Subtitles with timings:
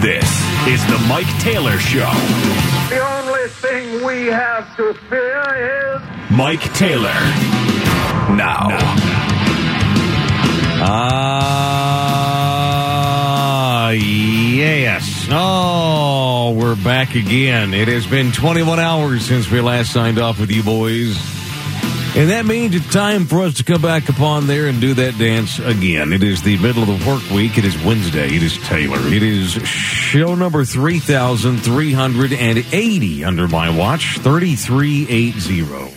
[0.00, 0.28] This
[0.68, 2.10] is the Mike Taylor Show.
[2.90, 5.42] The only thing we have to fear
[5.96, 7.14] is Mike Taylor.
[8.36, 8.68] Now.
[12.18, 15.26] Ah, yes.
[15.30, 17.72] Oh, we're back again.
[17.72, 21.16] It has been 21 hours since we last signed off with you boys.
[22.16, 25.18] And that means it's time for us to come back upon there and do that
[25.18, 26.14] dance again.
[26.14, 27.58] It is the middle of the work week.
[27.58, 28.34] It is Wednesday.
[28.34, 28.96] It is Taylor.
[29.12, 35.94] It is show number 3,380 under my watch, 3380.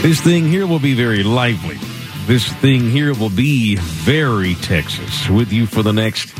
[0.00, 1.76] This thing here will be very lively.
[2.24, 6.32] This thing here will be very Texas with you for the next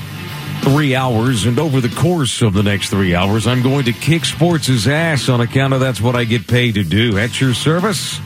[0.63, 1.45] three hours.
[1.45, 5.29] And over the course of the next three hours, I'm going to kick sports' ass
[5.29, 7.19] on account of that's what I get paid to do.
[7.19, 8.19] At your service.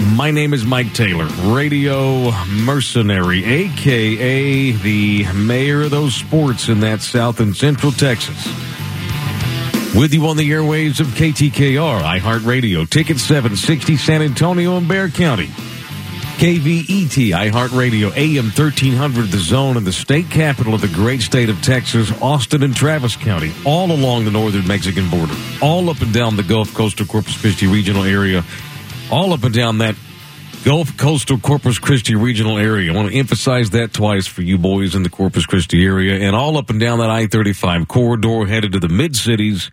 [0.00, 7.02] My name is Mike Taylor, radio mercenary, aka the mayor of those sports in that
[7.02, 8.46] South and Central Texas.
[9.94, 15.50] With you on the airwaves of KTKR, iHeartRadio, Ticket 760 San Antonio and Bexar County.
[16.38, 21.60] KVET, iHeartRadio, AM 1300, the zone and the state capital of the great state of
[21.60, 26.36] Texas, Austin and Travis County, all along the northern Mexican border, all up and down
[26.36, 28.42] the Gulf Coast Coastal Corpus Christi regional area,
[29.10, 29.96] all up and down that
[30.64, 32.92] Gulf Coastal Corpus Christi regional area.
[32.92, 36.36] I want to emphasize that twice for you boys in the Corpus Christi area, and
[36.36, 39.70] all up and down that I 35 corridor headed to the mid cities,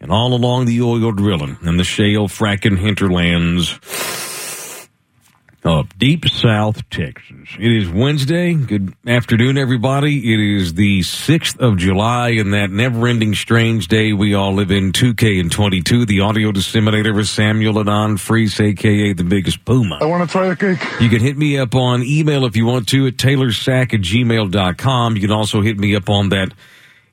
[0.00, 3.78] and all along the oil drilling and the shale fracking hinterlands
[5.64, 7.48] of deep South Texas.
[7.58, 8.54] It is Wednesday.
[8.54, 10.32] Good afternoon, everybody.
[10.32, 14.72] It is the 6th of July and that never ending strange day we all live
[14.72, 16.06] in 2K and 22.
[16.06, 19.98] The audio disseminator is Samuel Adon Freeze, aka the biggest puma.
[20.00, 20.80] I want to try the cake.
[21.00, 25.14] You can hit me up on email if you want to at taylorsack at gmail.com.
[25.14, 26.52] You can also hit me up on that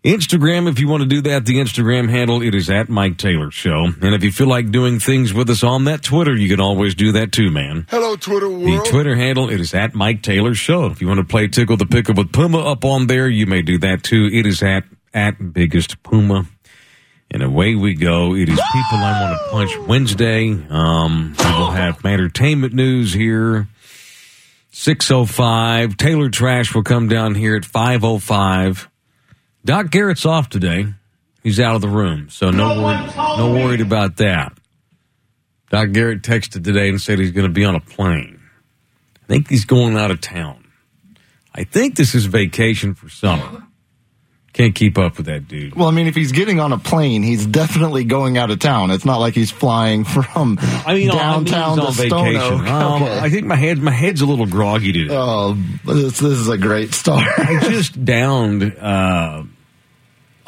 [0.04, 3.52] Instagram, if you want to do that, the Instagram handle, it is at Mike Taylor
[3.52, 3.90] Show.
[4.02, 6.96] And if you feel like doing things with us on that Twitter, you can always
[6.96, 7.86] do that too, man.
[7.90, 8.64] Hello, Twitter world.
[8.64, 10.86] The Twitter handle, it is at Mike Taylor Show.
[10.86, 13.62] If you want to play Tickle the Pickle with Puma up on there, you may
[13.62, 14.30] do that too.
[14.32, 16.46] It is at, at Biggest Puma.
[17.32, 18.34] And away we go.
[18.34, 20.52] It is People I Want to Punch Wednesday.
[20.70, 23.68] Um, we will have entertainment news here.
[24.72, 25.98] 605.
[25.98, 28.89] Taylor Trash will come down here at 505.
[29.70, 30.88] Doc Garrett's off today.
[31.44, 34.58] He's out of the room, so no worried, no worried about that.
[35.70, 38.42] Doc Garrett texted today and said he's going to be on a plane.
[39.18, 40.72] I think he's going out of town.
[41.54, 43.64] I think this is vacation for summer.
[44.54, 45.76] Can't keep up with that dude.
[45.76, 48.90] Well, I mean, if he's getting on a plane, he's definitely going out of town.
[48.90, 52.36] It's not like he's flying from I mean, downtown I mean, he's to on Stone.
[52.38, 52.68] Oak.
[52.68, 53.20] Um, Okay.
[53.20, 55.14] I think my head, my head's a little groggy today.
[55.16, 55.54] Oh,
[55.86, 57.28] this, this is a great start.
[57.38, 59.44] I just downed uh,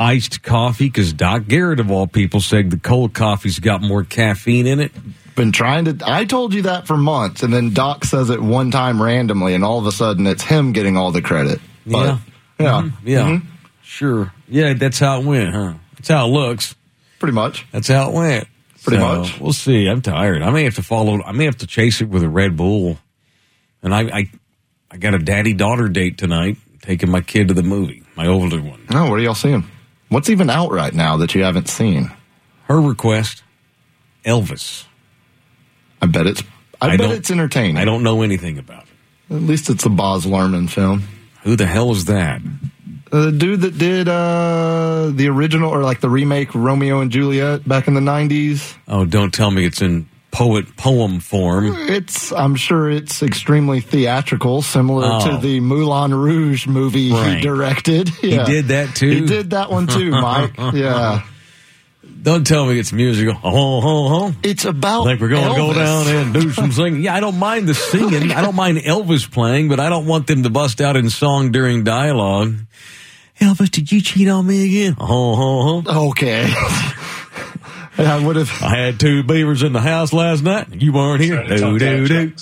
[0.01, 4.65] iced coffee because Doc Garrett, of all people, said the cold coffee's got more caffeine
[4.67, 4.91] in it.
[5.35, 5.97] Been trying to.
[6.05, 9.63] I told you that for months, and then Doc says it one time randomly, and
[9.63, 11.59] all of a sudden it's him getting all the credit.
[11.85, 12.17] But, Yeah.
[12.59, 13.41] yeah, Yeah, Mhm.
[13.83, 14.33] sure.
[14.49, 15.73] Yeah, that's how it went, huh?
[15.95, 16.75] That's how it looks.
[17.19, 17.65] pretty much.
[17.71, 18.47] That's how it went.
[18.83, 19.39] Pretty So, much.
[19.39, 19.85] We'll see.
[19.87, 20.41] I'm tired.
[20.41, 21.21] I may have to follow.
[21.23, 22.97] I may have to chase it with a Red Bull.
[23.83, 24.29] And I, I,
[24.89, 26.57] I got a daddy daughter date tonight.
[26.81, 28.01] Taking my kid to the movie.
[28.15, 28.79] My older one.
[28.89, 29.63] Oh, what are y'all seeing?
[30.11, 32.11] What's even out right now that you haven't seen?
[32.65, 33.43] Her request.
[34.25, 34.83] Elvis.
[36.01, 36.43] I bet it's.
[36.81, 37.77] I, I bet it's entertaining.
[37.77, 39.33] I don't know anything about it.
[39.35, 41.03] At least it's a Baz Luhrmann film.
[41.43, 42.41] Who the hell is that?
[43.09, 47.65] Uh, The dude that did uh, the original or like the remake Romeo and Juliet
[47.65, 48.75] back in the nineties.
[48.89, 51.75] Oh, don't tell me it's in poet poem form.
[51.77, 55.31] It's I'm sure it's extremely theatrical, similar Oh.
[55.31, 57.35] to the Moulin Rouge movie Right.
[57.37, 58.09] he directed.
[58.09, 59.09] He did that too.
[59.09, 60.53] He did that one too, Mike.
[60.73, 61.23] yeah.
[62.23, 63.33] Don't tell me it's musical.
[63.43, 64.33] Oh, oh, oh.
[64.43, 67.01] It's about think we're going to go down and do some singing.
[67.03, 68.31] Yeah, I don't mind the singing.
[68.31, 71.51] I don't mind Elvis playing, but I don't want them to bust out in song
[71.51, 72.55] during dialogue.
[73.39, 74.97] Elvis, did you cheat on me again?
[74.99, 76.09] Oh, oh, oh.
[76.09, 76.51] Okay.
[78.07, 78.49] I would have.
[78.61, 80.67] I had two beavers in the house last night.
[80.81, 81.43] You weren't here.
[81.47, 82.33] Do, do, do.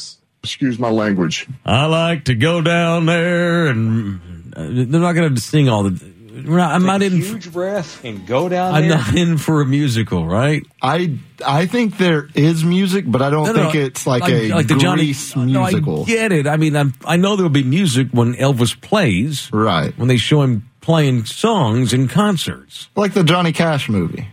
[0.44, 1.48] Excuse my language.
[1.66, 6.20] I like to go down there and Uh, they're not going to sing all the.
[6.48, 7.18] We're not, I'm not in.
[7.18, 8.98] huge breath and go down I'm there.
[8.98, 10.66] not in for a musical, right?
[10.82, 14.48] I I think there is music, but I don't No, no, think it's like, a
[14.54, 16.06] like the Johnny Grease No, I musical.
[16.06, 16.48] get it.
[16.48, 19.94] I mean, I'm, I know there'll be music when Elvis plays, right.
[19.98, 22.88] when they show him playing songs in concerts.
[22.96, 24.30] Like the Johnny Cash movie.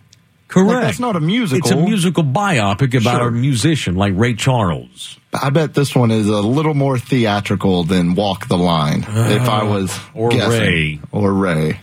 [0.48, 0.68] Correct.
[0.70, 1.58] Like, that's not a musical.
[1.58, 3.28] It's a musical biopic about Sure.
[3.28, 5.18] a musician like Ray Charles.
[5.34, 9.04] I bet this one is a little more theatrical than Walk the Line.
[9.08, 10.50] if I was Uh, or guessing.
[10.60, 11.00] Ray.
[11.12, 11.80] or Ray.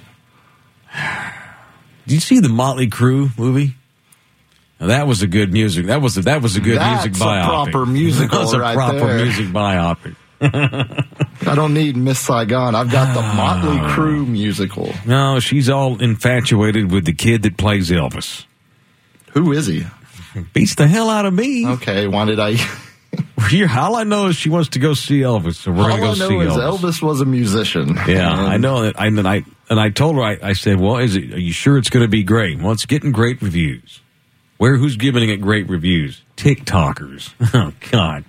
[2.06, 3.76] Did you see the Motley Crue movie?
[4.80, 5.86] Now, that was a good music.
[5.88, 7.46] That was a, that was a good That's music a biopic.
[7.72, 9.24] proper musical that was a right proper there.
[9.26, 10.16] music biopic.
[10.42, 12.76] I don't need Miss Saigon.
[12.76, 14.94] I've got the Motley Crue musical.
[15.06, 18.46] No, she's all infatuated with the kid that plays Elvis.
[19.34, 19.86] Who is he?
[20.54, 21.68] Beats the hell out of me.
[21.68, 22.56] Okay, why did I?
[23.50, 26.00] Here, all I know is she wants to go see Elvis, so we're All going
[26.00, 26.80] to go I see know is Elvis.
[26.80, 27.96] Elvis was a musician.
[28.08, 29.00] Yeah, And I know that.
[29.00, 30.24] I, and I and I told her.
[30.24, 31.34] I, I said, "Well, is it?
[31.34, 32.60] Are you sure it's going to be great?
[32.60, 34.00] Well, it's getting great reviews.
[34.58, 34.78] Where?
[34.78, 36.22] Who's giving it great reviews?
[36.38, 37.34] TikTokers.
[37.54, 38.24] Oh God.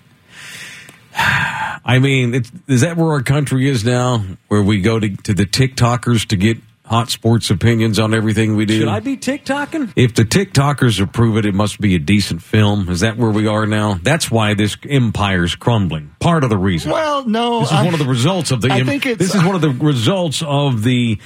[1.16, 4.24] I mean, it's, is that where our country is now?
[4.48, 8.66] Where we go to, to the TikTokers to get hot sports opinions on everything we
[8.66, 8.78] do?
[8.80, 9.92] Should I be TikToking?
[9.96, 12.88] If the TikTokers approve it, it must be a decent film.
[12.90, 13.94] Is that where we are now?
[14.02, 16.14] That's why this empire's crumbling.
[16.20, 16.90] Part of the reason.
[16.92, 18.70] Well, no, This is I- one of the results of the.
[18.72, 21.18] I em- think it's- this is one of the results of the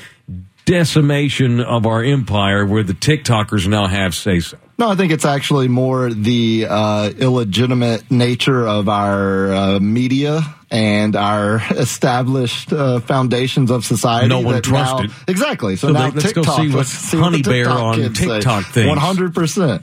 [0.65, 4.59] decimation of our empire, where the TikTokers now have say so.
[4.79, 11.17] No, I think it's actually more the uh, illegitimate nature of our uh, media and
[11.17, 14.29] our established uh, foundations of society.
[14.29, 15.11] No one that trusts now- it.
[15.27, 15.77] Exactly.
[15.77, 17.69] So, So now they- let's go TikTok, see what let's see what Honey the Bear
[17.71, 18.27] on kids say.
[18.27, 18.89] TikTok thinks.
[18.89, 19.83] One hundred percent.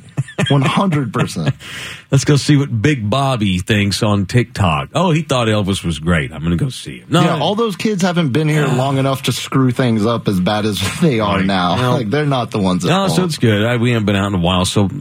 [0.50, 1.56] One hundred percent.
[2.12, 4.90] Let's go see what Big Bobby thinks on TikTok.
[4.94, 6.32] Oh, he thought Elvis was great.
[6.34, 7.08] I'm going to go see him.
[7.10, 10.40] No, Yeah, all those kids haven't been here long enough to screw things up as
[10.42, 11.46] bad as they are Right.
[11.46, 11.76] now.
[11.76, 11.92] No.
[11.94, 12.84] Like they're not the ones.
[12.86, 13.12] At No, fault.
[13.12, 13.64] so it's good.
[13.66, 14.92] I, we haven't been out in a while, so it,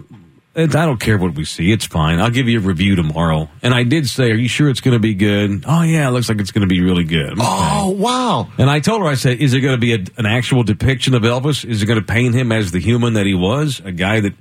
[0.57, 1.73] I don't care what we see.
[1.73, 2.21] It's fine.
[2.21, 3.49] I'll give you a review tomorrow.
[3.63, 6.13] And I did say, "Are you sure it's going to be good?" Oh yeah, it
[6.13, 7.35] looks like it's going to be really good.
[7.39, 8.49] Oh wow!
[8.57, 11.15] And I told her, I said, "Is it going to be a, an actual depiction
[11.15, 11.65] of Elvis?
[11.65, 14.35] Is it going to paint him as the human that he was, a guy that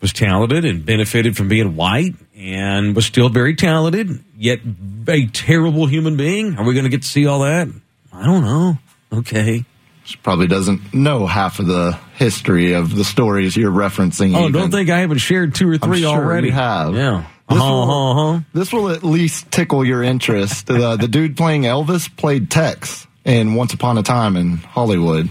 [0.00, 4.60] was talented and benefited from being white and was still very talented, yet
[5.08, 6.56] a terrible human being?
[6.56, 7.68] Are we going to get to see all that?
[8.12, 8.78] I don't know.
[9.12, 9.64] Okay."
[10.08, 14.34] She probably doesn't know half of the history of the stories you're referencing.
[14.34, 14.52] Oh, even.
[14.52, 16.48] don't think I haven't shared two or I'm three sure already.
[16.48, 16.94] have.
[16.94, 17.24] Yeah.
[17.48, 18.40] This, Uh-huh, will, uh-huh.
[18.54, 20.70] this will at least tickle your interest.
[20.70, 25.28] Uh, the dude playing Elvis played Tex in Once Upon a Time in Hollywood.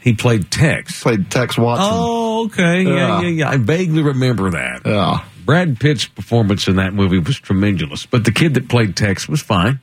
[0.00, 1.02] He played Tex.
[1.02, 1.88] Played Tex Watson.
[1.90, 2.82] Oh, okay.
[2.82, 3.20] Yeah, Yeah.
[3.22, 3.48] yeah, yeah.
[3.50, 4.82] I vaguely remember that.
[4.84, 5.24] Yeah.
[5.46, 9.40] Brad Pitt's performance in that movie was tremendous, but the kid that played Tex was
[9.42, 9.80] fine.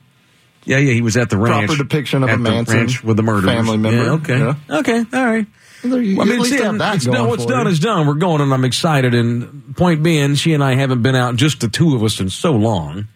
[0.64, 1.66] Yeah, yeah, he was at the ranch.
[1.66, 3.44] Proper depiction of a Manson ranch with the murderers.
[3.54, 4.04] family member.
[4.04, 4.38] Yeah, okay.
[4.38, 4.78] Yeah.
[4.78, 5.46] Okay, all right.
[5.82, 7.72] There you- Well, I mean, at least it's, have it's done, what's done you.
[7.72, 8.06] is done.
[8.06, 9.14] We're going, and I'm excited.
[9.14, 12.30] And point being, she and I haven't been out, just the two of us, in
[12.30, 13.08] so long.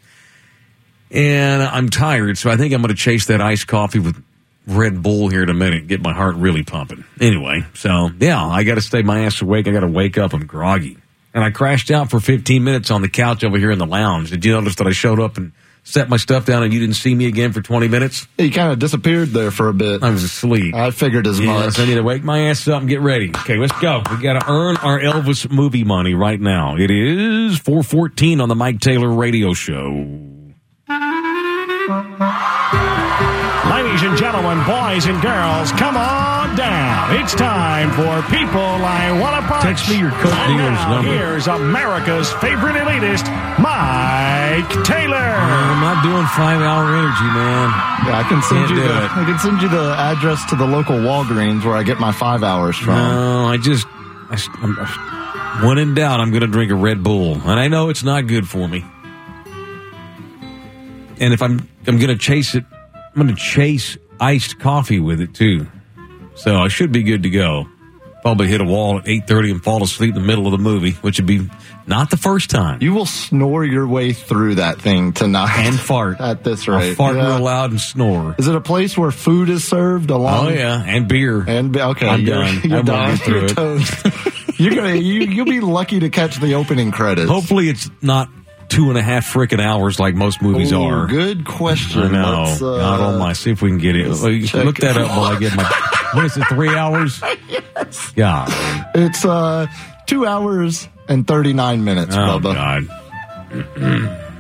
[1.10, 4.20] And I'm tired, so I think I'm going to chase that iced coffee with
[4.66, 7.04] Red Bull here in a minute, get my heart really pumping.
[7.20, 9.68] Anyway, so yeah, I got to stay my ass awake.
[9.68, 10.32] I got to wake up.
[10.34, 10.98] I'm groggy.
[11.32, 14.30] And I crashed out for 15 minutes on the couch over here in the lounge.
[14.30, 15.52] Did you notice that I showed up and
[15.86, 18.26] set my stuff down and you didn't see me again for 20 minutes?
[18.36, 20.02] He kind of disappeared there for a bit.
[20.02, 20.74] I was asleep.
[20.74, 21.78] I figured as Yes, much.
[21.78, 23.30] I need to wake my ass up and get ready.
[23.30, 24.02] Okay, let's go.
[24.10, 26.76] We got to earn our Elvis movie money right now.
[26.76, 29.88] It is 414 on the Mike Taylor Radio Show.
[33.70, 36.35] Ladies and gentlemen, boys and girls, come on
[37.08, 37.20] down.
[37.22, 39.62] It's time for people I want to punch.
[39.62, 41.12] Text me your Coke and dealer's now, number.
[41.12, 43.26] Here's America's favorite elitist,
[43.58, 45.16] Mike Taylor.
[45.16, 47.70] Uh, I'm not doing five hour energy, man.
[48.06, 49.10] Yeah, I can send Can't you do the, it.
[49.10, 52.42] I can send you the address to the local Walgreens where I get my five
[52.42, 52.94] hours from.
[52.94, 57.34] No, I just, I, I'm, when in doubt, I'm going to drink a Red Bull.
[57.34, 58.84] And I know it's not good for me.
[61.18, 65.20] And if I'm, I'm going to chase it, I'm going to chase iced coffee with
[65.20, 65.66] it too.
[66.36, 67.66] So I should be good to go.
[68.22, 70.92] Probably hit a wall at 8.30 and fall asleep in the middle of the movie,
[70.92, 71.48] which would be
[71.86, 72.82] not the first time.
[72.82, 75.56] You will snore your way through that thing tonight.
[75.58, 76.20] and fart.
[76.20, 76.96] At this I'll rate.
[76.96, 77.36] fart Yeah.
[77.36, 78.34] real loud and snore.
[78.36, 80.48] Is it a place where food is served along?
[80.48, 81.44] Oh yeah, and beer.
[81.46, 82.60] And beer okay, I'm you're, done.
[82.64, 83.16] You're I won't done.
[83.18, 84.34] through You're it.
[84.58, 87.30] you're gonna you you'll be lucky to catch the opening credits.
[87.30, 88.28] Hopefully, it's not
[88.68, 91.06] two and a half freaking hours like most movies Ooh, are.
[91.06, 92.02] Good question.
[92.02, 92.42] I know.
[92.44, 93.34] Uh, God almighty.
[93.34, 94.08] See if we can get it.
[94.08, 95.92] let's Well, you check Look that up while I get my.
[96.16, 96.44] What is it?
[96.48, 97.20] Three hours?
[97.48, 98.12] yes.
[98.16, 98.48] God.
[98.94, 99.66] It's uh
[100.06, 102.54] two hours and thirty nine minutes, Oh Bubba.
[102.54, 102.88] God.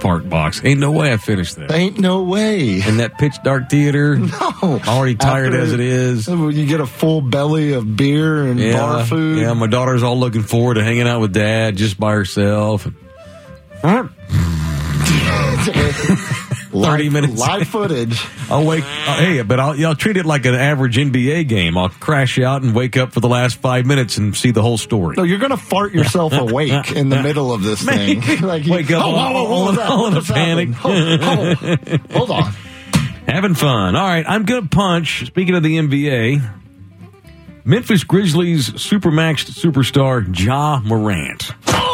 [0.00, 0.62] ballpark box.
[0.64, 1.70] Ain't no way I finished that.
[1.70, 2.80] Ain't no way.
[2.82, 4.18] In that pitch dark theater.
[4.62, 4.78] No.
[4.86, 6.28] Already tired After- as it is.
[6.28, 9.38] You get a full belly of beer and bar food.
[9.38, 12.86] Yeah, my daughter's all looking forward to hanging out with dad just by herself.
[16.72, 17.38] live, 30 minutes.
[17.38, 18.26] Live footage.
[18.50, 18.84] I'll wake.
[18.84, 21.76] Uh, hey, but I'll, I'll treat it like an average NBA game.
[21.78, 24.78] I'll crash out and wake up for the last five minutes and see the whole
[24.78, 25.14] story.
[25.16, 28.20] No, you're going to fart yourself awake in the middle of this thing.
[28.42, 29.90] like you- Wake up oh, all- all what was in- that?
[29.90, 30.68] all in a panic.
[30.84, 32.52] Oh, oh, hold on.
[33.28, 33.94] Having fun.
[33.96, 35.26] All right, I'm going to punch.
[35.26, 36.56] Speaking of the NBA,
[37.64, 41.52] Memphis Grizzlies supermaxed superstar Ja Morant.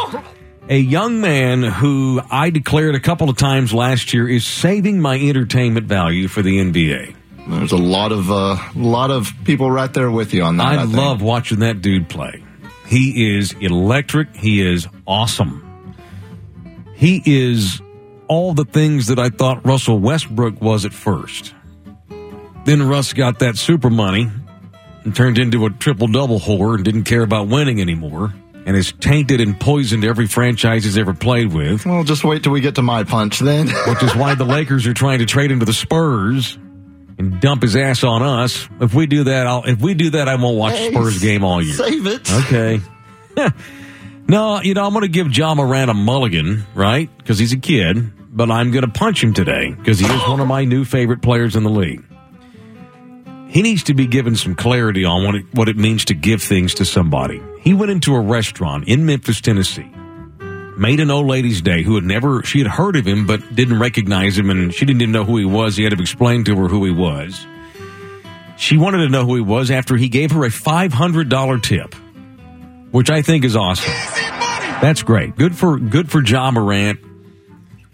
[0.69, 5.17] A young man who I declared a couple of times last year is saving my
[5.17, 7.15] entertainment value for the NBA.
[7.47, 10.67] There's a lot of uh, lot of people right there with you on that.
[10.67, 12.43] I, I, love watching that dude play.
[12.85, 14.35] He is electric.
[14.35, 15.95] He is awesome.
[16.95, 17.81] He is
[18.27, 21.53] all the things that I thought Russell Westbrook was at first.
[22.65, 24.29] Then Russ got that super money
[25.05, 28.33] and turned into a triple double whore and didn't care about winning anymore
[28.67, 32.51] and has tainted and poisoned every franchise he's ever played with, Well, just wait till
[32.51, 33.67] we get to my punch then.
[33.87, 36.57] which is why the Lakers are trying to trade him to the Spurs
[37.17, 38.67] and dump his ass on us.
[38.81, 41.45] If we do that, I'll, if we do that, I won't watch Hey, Spurs game
[41.45, 41.75] all year.
[41.75, 42.29] Save it.
[42.31, 42.81] Okay.
[44.27, 47.09] no, you know, I'm going to give Ja Morant a mulligan, right?
[47.17, 50.41] Because he's a kid, but I'm going to punch him today because he is one
[50.41, 52.03] of my new favorite players in the league.
[53.49, 56.41] He needs to be given some clarity on what it, what it means to give
[56.41, 57.41] things to somebody.
[57.61, 59.89] He went into a restaurant in Memphis, Tennessee,
[60.77, 63.79] made an old lady's day who had never, she had heard of him, but didn't
[63.79, 65.77] recognize him, and she didn't even know who he was.
[65.77, 67.45] He had to explain to her who he was.
[68.57, 71.93] She wanted to know who he was after he gave her a $500 tip,
[72.91, 73.93] which I think is awesome.
[74.81, 75.35] That's great.
[75.35, 76.99] Good for good for Ja Morant.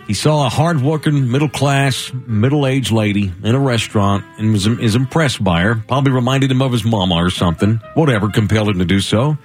[0.07, 5.61] He saw a hard-working, middle-class, middle-aged lady in a restaurant and was is impressed by
[5.61, 5.75] her.
[5.87, 7.79] Probably reminded him of his mama or something.
[7.93, 9.37] Whatever compelled him to do so,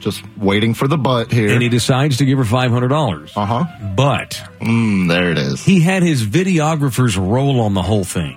[0.00, 1.50] Just waiting for the butt here.
[1.50, 3.32] and he decides to give her five hundred dollars.
[3.36, 3.64] uh huh.
[3.94, 5.62] But Mm, there it is.
[5.64, 8.36] he had his videographers roll on the whole thing.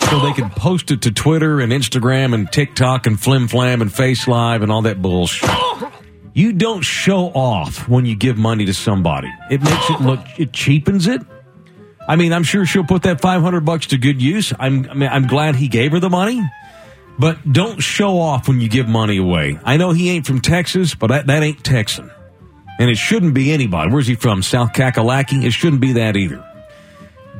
[0.00, 3.92] So they could post it to Twitter and Instagram and TikTok and Flim Flam and
[3.92, 5.48] Face Live and all that bullshit.
[6.34, 9.28] You don't show off when you give money to somebody.
[9.50, 11.20] It makes it look, it cheapens it.
[12.08, 14.52] I mean, I'm sure she'll put that 500 bucks to good use.
[14.58, 16.42] I'm, I mean, I'm glad he gave her the money.
[17.18, 19.58] But don't show off when you give money away.
[19.62, 22.10] I know he ain't from Texas, but that, that ain't Texan.
[22.78, 23.92] And it shouldn't be anybody.
[23.92, 24.42] Where's he from?
[24.42, 25.44] South Kakalaki?
[25.44, 26.44] It shouldn't be that either.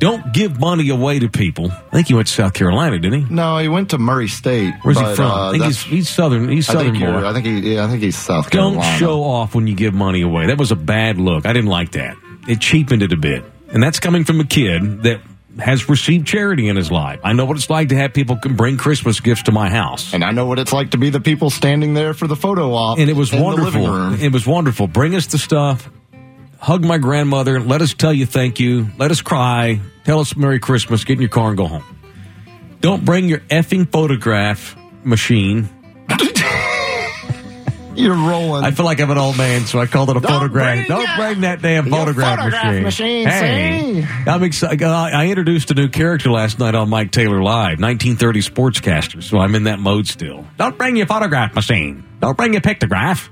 [0.03, 1.71] Don't give money away to people.
[1.71, 3.33] I think he went to South Carolina, didn't he?
[3.35, 4.75] No, he went to Murray State.
[4.83, 5.31] Where's he from?
[5.31, 6.49] uh, I think he's, he's southern.
[6.49, 7.25] He's I southern think boy.
[7.25, 7.75] I think he.
[7.75, 8.81] Yeah, I think he's South Carolina.
[8.83, 10.47] Don't show off when you give money away.
[10.47, 11.47] That was a bad look.
[11.47, 12.17] I didn't like that.
[12.49, 13.45] It cheapened it a bit.
[13.69, 15.21] And that's coming from a kid that
[15.59, 17.21] has received charity in his life.
[17.23, 20.15] I know what it's like to have people come bring Christmas gifts to my house.
[20.15, 22.73] And I know what it's like to be the people standing there for the photo
[22.73, 22.99] op.
[22.99, 23.87] And it was wonderful.
[23.87, 24.15] room.
[24.15, 24.89] It was wonderful.
[24.89, 25.89] Bring us the stuff.
[26.63, 27.59] Hug my grandmother.
[27.59, 28.87] Let us tell you thank you.
[28.97, 29.81] Let us cry.
[30.05, 31.03] Tell us Merry Christmas.
[31.03, 31.83] Get in your car and go home.
[32.81, 35.69] Don't bring your effing photograph machine.
[37.97, 38.63] You're rolling.
[38.65, 40.87] I feel like I'm an old man, so I called it a Don't photograph.
[40.87, 44.31] bring Don't bring that damn photograph, photograph machine, Hey, see?
[44.31, 44.83] I'm excited.
[44.83, 49.23] Uh, I introduced a new character last night on Mike Taylor Live, 1930 sportscaster.
[49.23, 50.47] So I'm in that mode still.
[50.59, 52.05] Don't bring your photograph machine.
[52.21, 53.29] Don't bring your pictograph.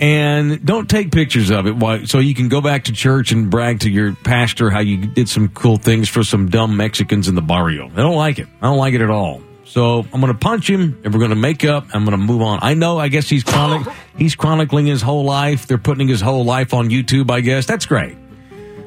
[0.00, 3.80] And don't take pictures of it so you can go back to church and brag
[3.80, 7.42] to your pastor how you did some cool things for some dumb Mexicans in the
[7.42, 7.86] barrio.
[7.86, 8.48] I don't like it.
[8.62, 9.42] I don't like it at all.
[9.64, 11.86] So I'm going to punch him and we're going to make up.
[11.92, 12.60] I'm going to move on.
[12.62, 15.66] I know, I guess he's chronic, he's chronicling his whole life.
[15.66, 17.66] They're putting his whole life on YouTube, I guess.
[17.66, 18.16] That's great.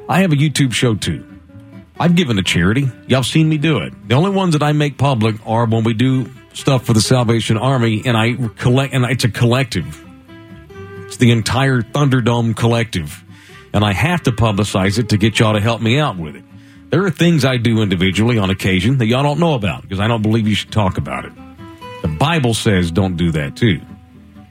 [0.09, 1.25] I have a YouTube show too.
[1.99, 2.91] I've given to charity.
[3.07, 3.93] Y'all seen me do it.
[4.09, 7.57] The only ones that I make public are when we do stuff for the Salvation
[7.57, 10.02] Army and I collect, and it's a collective.
[11.23, 13.23] The entire Thunderdome collective.
[13.71, 16.43] And I have to publicize it to get y'all to help me out with it.
[16.89, 20.09] There are things I do individually on occasion that y'all don't know about because I
[20.09, 21.31] don't believe you should talk about it.
[22.01, 23.79] The Bible says don't do that too.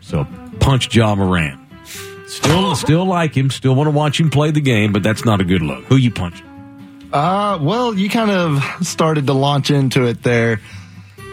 [0.01, 0.27] So
[0.61, 1.61] punch Ja Morant.
[2.27, 3.51] Still, still like him.
[3.51, 5.85] Still want to watch him play the game, but that's not a good look.
[5.85, 6.47] Who you punching?
[7.13, 10.63] Uh, well, you kind of started to launch into it there.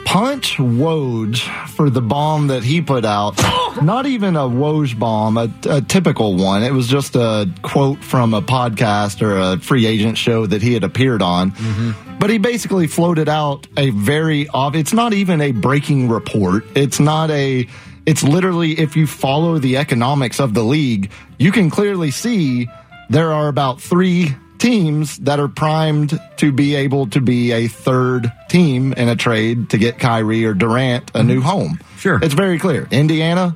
[0.10, 1.38] Punch Woj
[1.70, 3.38] for the bomb that he put out.
[3.84, 6.64] Not even a Woj bomb, a, a typical one.
[6.64, 10.74] It was just a quote from a podcast or a free agent show that he
[10.74, 11.52] had appeared on.
[11.52, 12.18] Mm-hmm.
[12.18, 16.64] But he basically floated out a very ob- It's not even a breaking report.
[16.74, 17.68] It's not a.
[18.08, 22.68] It's literally if you follow the economics of the league, you can clearly see
[23.12, 28.32] there are about three teams that are primed to be able to be a third
[28.50, 31.78] team in a trade to get Kyrie or Durant a new home.
[31.78, 31.98] Mm-hmm.
[31.98, 32.20] Sure.
[32.22, 32.88] It's very clear.
[32.92, 33.56] Indiana,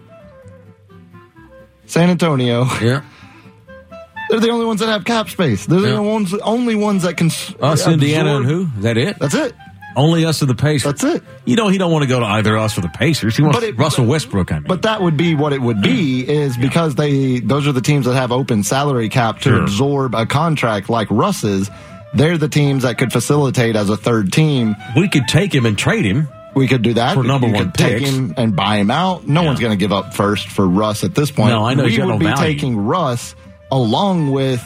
[1.86, 3.02] San Antonio, Yeah.
[4.30, 5.66] they're the only ones that have cap space.
[5.66, 5.96] They're Yeah.
[5.96, 7.28] the ones, only ones that can.
[7.62, 8.68] Us, Indiana, and who?
[8.78, 9.20] Is that it?
[9.20, 9.54] That's it.
[9.96, 10.84] Only us or the Pacers.
[11.00, 11.24] That's it.
[11.46, 13.36] You know, he don't want to go to either us or the Pacers.
[13.38, 14.52] He wants it- Russell Westbrook.
[14.52, 17.72] I mean, But that would be what it would be is because they those are
[17.72, 19.62] the teams that have open salary cap to Sure.
[19.64, 21.70] absorb a contract like Russ's.
[22.16, 24.76] They're the teams that could facilitate as a third team.
[24.96, 26.28] we could take him and trade him.
[26.56, 29.28] We could do that For number You one could take him and buy him out.
[29.28, 29.48] No Yeah.
[29.48, 31.50] one's going to give up first for Russ at this point.
[31.50, 32.54] No, I know We would be value.
[32.54, 33.34] taking Russ
[33.72, 34.64] along with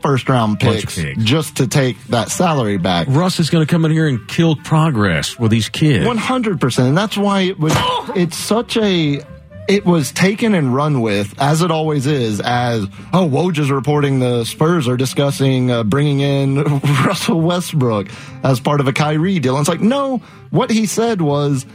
[0.00, 1.22] first round picks, picks.
[1.22, 3.06] just to take that salary back.
[3.10, 6.06] Russ is going to come in here and kill progress with these kids.
[6.06, 7.74] One hundred percent, and that's why it was.
[8.16, 9.20] It's such a.
[9.68, 12.40] It was taken and run with, as it always is.
[12.40, 16.64] As oh, Woj is reporting the Spurs are discussing uh, bringing in
[17.04, 18.08] Russell Westbrook
[18.42, 19.56] as part of a Kyrie deal.
[19.56, 21.66] And it's like no, what he said was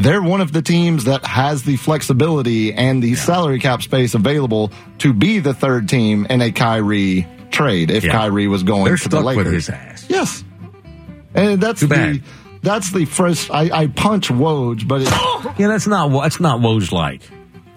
[0.00, 4.72] they're one of the teams that has the flexibility and the salary cap space available
[4.98, 8.12] to be the third team in a Kyrie trade if Yeah.
[8.12, 9.44] Kyrie was going They're to the Lakers.
[9.44, 10.06] with his ass.
[10.08, 10.44] Yes.
[11.34, 12.16] And that's Too bad.
[12.16, 12.22] the
[12.62, 15.08] that's the first I, I punch Woj, but it
[15.58, 17.22] Yeah, that's not what that's not Woj like.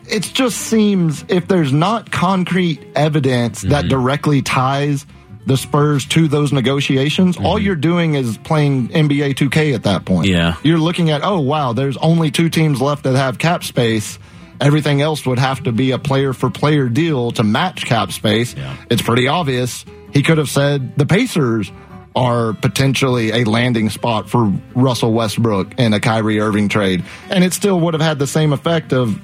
[0.10, 3.70] it just seems if there's not concrete evidence Mm-hmm.
[3.70, 5.06] that directly ties
[5.46, 10.28] the Spurs to those negotiations, all you're doing is playing NBA 2K at that point.
[10.28, 10.36] Mm-hmm.
[10.38, 10.56] Yeah.
[10.64, 14.18] You're looking at, oh wow, there's only two teams left that have cap space.
[14.64, 18.56] Everything else would have to be a player for player deal to match cap space.
[18.56, 18.76] Yeah.
[18.90, 19.84] It's pretty obvious.
[20.14, 21.72] He could have said the Pacers
[22.16, 27.54] are potentially a landing spot for Russell Westbrook in a Kyrie Irving trade, and it
[27.54, 29.20] still would have had the same effect of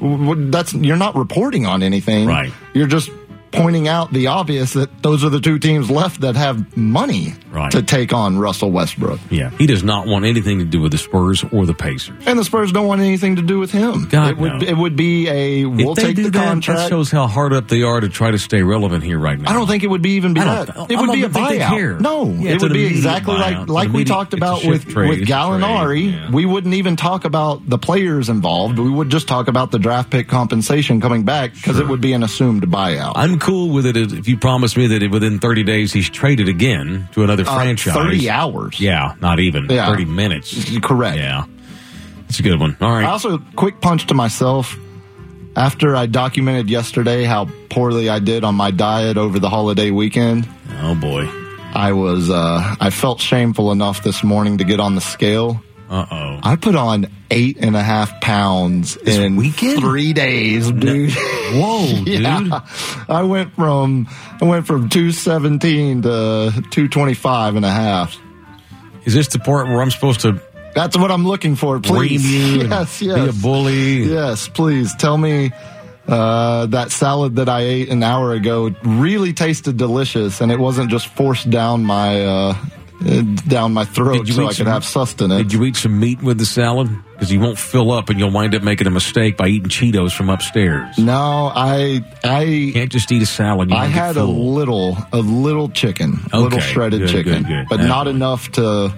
[0.51, 2.51] that's you're not reporting on anything, Right.
[2.74, 3.10] You're just
[3.51, 7.71] pointing out the obvious that those are the two teams left that have money Right.
[7.71, 10.99] to take on Russell Westbrook, Yeah, he does not want anything to do with the
[10.99, 12.15] Spurs or the Pacers.
[12.27, 14.07] and the Spurs don't want anything to do with him.
[14.09, 14.67] God, it would no.
[14.67, 16.79] it would be a we'll take the that, contract.
[16.81, 19.49] that shows how hard up they are to try to stay relevant here right now.
[19.49, 20.69] I don't think it would be even be that.
[20.91, 21.95] It would be a think they care.
[21.95, 22.01] buyout.
[22.01, 23.67] No, Yeah, it would be exactly buyout.
[23.67, 25.85] like like we talked about with trade, with Gallinari.
[25.85, 26.29] trade, yeah.
[26.31, 28.77] We wouldn't even talk about the players involved.
[28.77, 32.13] We would just talk about the draft pick compensation coming back because it would be
[32.13, 33.13] an assumed buyout.
[33.15, 37.08] I'm cool with it if you promise me that within 30 days he's traded again
[37.13, 37.93] to another Uh, franchise.
[37.93, 38.80] 30 hours.
[38.80, 39.67] Yeah, not even.
[39.69, 39.88] Yeah.
[39.89, 40.78] 30 minutes.
[40.82, 41.17] Correct.
[41.17, 41.45] Yeah.
[42.28, 42.78] It's a good one.
[42.82, 43.06] All right.
[43.06, 44.78] I also quick punch to myself
[45.56, 50.47] after I documented yesterday how poorly I did on my diet over the holiday weekend.
[50.84, 51.28] oh, boy.
[51.73, 55.62] I was uh, I felt shameful enough this morning to get on the scale.
[55.89, 56.39] Uh oh.
[56.43, 59.80] I put on eight and a half pounds in weekend?
[59.80, 61.12] three days, dude.
[61.13, 62.25] Whoa, dude.
[62.25, 64.08] I went from
[64.39, 68.15] I went from two seventeen to two twenty five and a half.
[69.06, 70.39] Is this the part where I'm supposed to
[70.75, 71.80] That's what I'm looking for.
[71.80, 72.23] Please,
[72.62, 74.04] and yes, be a bully?
[74.04, 74.47] yes.
[74.47, 75.52] Please tell me
[76.08, 80.91] uh, that salad that I ate an hour ago really tasted delicious, and it wasn't
[80.91, 82.56] just forced down my uh,
[83.01, 85.43] Uh, down my throat you so I could some- have sustenance.
[85.43, 86.89] Did you eat some meat with the salad?
[87.13, 90.12] Because you won't fill up and you'll wind up making a mistake by eating Cheetos
[90.12, 90.97] from upstairs.
[90.97, 93.69] no, I I You can't just eat a salad.
[93.69, 97.65] You I had a little, a little chicken, a little shredded good, chicken, good, good.
[97.69, 98.15] but That not one.
[98.17, 98.93] enough to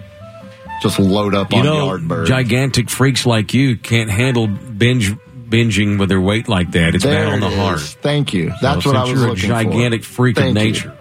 [0.82, 2.26] just load up You on know, Yardbird.
[2.26, 5.14] gigantic freaks like you can't handle binge
[5.48, 6.96] binging with their weight like that.
[6.96, 7.78] It's there bad on the heart.
[7.82, 7.94] is.
[8.02, 8.52] Thank you.
[8.64, 10.14] That's So what I was you're looking a gigantic for.
[10.14, 10.72] freak Thank of you.
[10.72, 10.98] nature.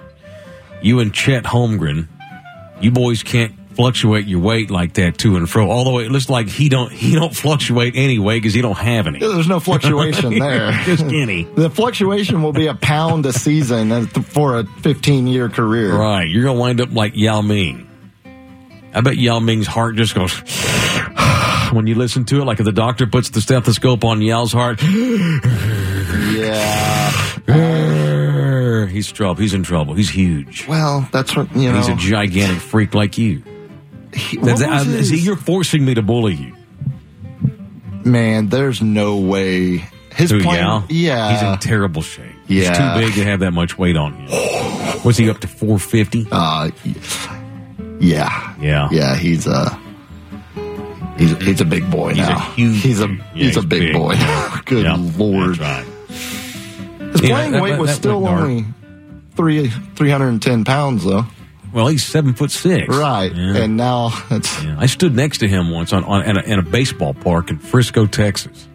[0.83, 1.01] You.
[1.01, 2.09] and Chet Holmgren,
[2.81, 5.71] you boys can't fluctuate your weight like that to and fro.
[5.71, 9.19] Although it looks like he don't he don't fluctuate anyway because he don't have any.
[9.21, 10.73] There's no fluctuation there.
[10.85, 11.45] Just skinny.
[11.45, 15.97] The fluctuation will be a pound a season for a 15 year career.
[15.97, 17.87] Right, you're gonna wind up like Yao Ming.
[18.93, 20.33] I bet Yao Ming's heart just goes
[21.73, 24.81] when you listen to it, like if the doctor puts the stethoscope on Yao's heart.
[26.31, 28.10] Yeah.
[28.87, 29.41] He's trouble.
[29.41, 29.95] He's in trouble.
[29.95, 30.67] He's huge.
[30.69, 31.77] Well, that's what you know.
[31.79, 33.43] He's a gigantic freak like you.
[34.15, 36.55] he- That's- I- see, you're forcing me to bully you.
[38.05, 39.85] man, there's no way.
[40.15, 40.85] His Who, plan, Yao?
[40.89, 42.25] yeah, He's in terrible shape.
[42.47, 42.95] He's Yeah.
[42.95, 44.29] too big to have that much weight on him.
[45.05, 46.27] Was he up to 450?
[46.33, 46.71] uh,
[48.01, 48.89] yeah, Yeah.
[48.91, 49.15] yeah.
[49.17, 49.79] He's a
[51.17, 52.39] he's he's a big boy He's a now.
[52.57, 53.07] huge he's a.
[53.09, 53.93] Yeah, he's, a he's big, big.
[53.95, 54.17] boy.
[54.65, 55.87] Good Yep, lord, That's right.
[57.21, 58.65] His Yeah, playing that- weight that- was that still only
[59.37, 61.27] three three hundred and ten pounds though.
[61.73, 62.89] Well, he's seven foot six.
[62.95, 63.59] Right, Yeah.
[63.59, 66.59] and now it's Yeah, I stood next to him once on, on in, a, in
[66.59, 68.67] a baseball park in Frisco, Texas.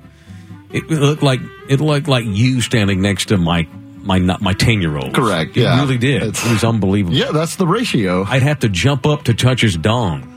[0.72, 3.68] It looked like it looked like you standing next to Mike
[4.04, 5.14] my my ten year old.
[5.14, 5.80] Correct, It yeah.
[5.82, 6.22] really did.
[6.24, 7.16] It's- it was unbelievable.
[7.18, 8.26] Yeah, that's the ratio.
[8.30, 10.32] I'd have to jump up to touch his dong.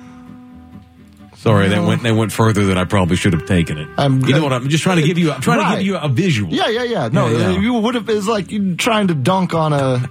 [1.39, 3.89] Sorry, that went that went further than I probably should have taken it.
[3.97, 4.53] I'm- you know what?
[4.53, 5.31] I'm just trying to give you.
[5.33, 6.53] I'm trying to give you a visual.
[6.53, 7.09] Yeah, yeah, yeah.
[7.13, 7.61] No, Yeah, yeah.
[7.61, 8.09] you would have.
[8.09, 10.09] It's like trying to dunk on a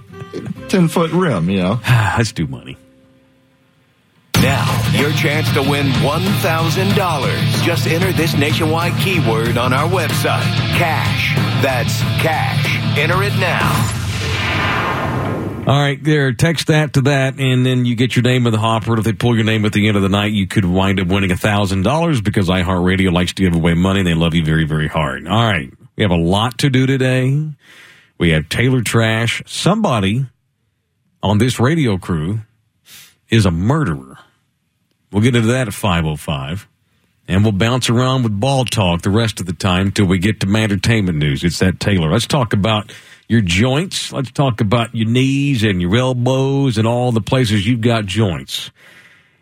[0.68, 1.50] ten foot rim.
[1.50, 1.80] You know.
[2.16, 2.76] Let's do money.
[4.40, 7.64] Now, your chance to win $1,000.
[7.64, 10.44] Just enter this nationwide keyword on our website
[10.78, 11.34] cash.
[11.60, 12.64] That's cash.
[12.96, 13.68] Enter it now.
[15.68, 16.32] All right, there.
[16.32, 18.96] Text that to that, and then you get your name in the hopper.
[18.98, 21.08] If they pull your name at the end of the night, you could wind up
[21.08, 24.00] winning a thousand dollars because iHeartRadio likes to give away money.
[24.00, 25.28] and They love you very, very hard.
[25.28, 27.50] All right, we have a lot to do today.
[28.16, 29.42] We have Taylor Trash.
[29.44, 30.24] Somebody
[31.22, 32.40] on this radio crew
[33.28, 34.16] is a murderer.
[35.12, 36.66] We'll get into that at five oh five.
[37.30, 40.40] And we'll bounce around with ball talk the rest of the time till we get
[40.40, 41.44] to entertainment news.
[41.44, 42.10] It's that Taylor.
[42.10, 42.90] Let's talk about
[43.28, 44.12] your joints.
[44.12, 48.70] Let's talk about your knees and your elbows and all the places you've got joints.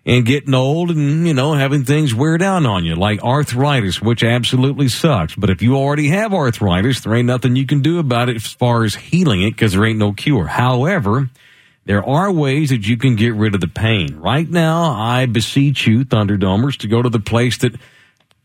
[0.05, 4.23] And getting old and, you know, having things wear down on you, like arthritis, which
[4.23, 5.35] absolutely sucks.
[5.35, 8.47] But if you already have arthritis, there ain't nothing you can do about it as
[8.47, 10.47] far as healing it because there ain't no cure.
[10.47, 11.29] However,
[11.87, 14.17] there are ways that you can get rid of the pain.
[14.17, 17.75] Right now, I beseech you, Thunderdomers, to go to the place that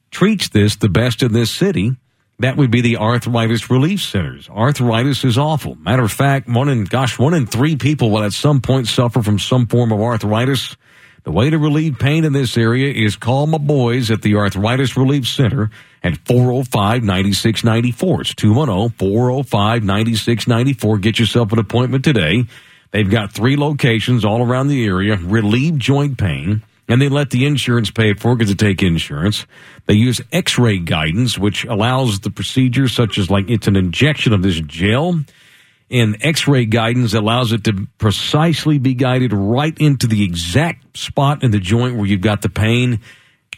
[0.10, 1.96] treats this the best in this city.
[2.42, 4.50] That would be the arthritis relief centers.
[4.50, 5.76] Arthritis is awful.
[5.76, 9.22] Matter of fact, one in, gosh, one in three people will at some point suffer
[9.22, 10.76] from some form of arthritis.
[11.24, 14.98] The way to relieve pain in this area is call my boys at the Arthritis
[14.98, 15.70] Relief Center
[16.02, 18.22] at 405-9694.
[18.22, 21.00] It's 210-405-9694.
[21.00, 22.46] Get yourself an appointment today.
[22.90, 27.46] They've got three locations all around the area, relieve joint pain, and they let the
[27.46, 29.46] insurance pay it for because they take insurance.
[29.86, 34.44] They use x-ray guidance, which allows the procedure such as like it's an injection of
[34.44, 35.22] this gel
[35.90, 41.52] and x-ray guidance allows it to precisely be guided right into the exact spot in
[41.52, 43.02] the joint where you've got the pain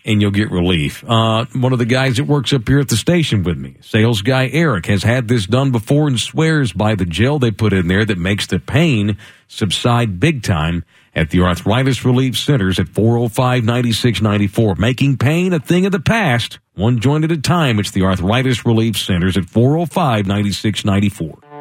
[0.06, 1.04] and you'll get relief.
[1.08, 4.22] Uh, one of the guys that works up here at the station with me, sales
[4.22, 7.88] guy Eric, has had this done before and swears by the gel they put in
[7.88, 9.18] there that makes the pain
[9.48, 10.84] subside big time
[11.16, 14.78] at the Arthritis Relief Centers at 405-9694.
[14.78, 17.80] Making pain a thing of the past, one joint at a time.
[17.80, 21.14] It's the Arthritis Relief Centers at 405-9694.
[21.14, 21.53] Four oh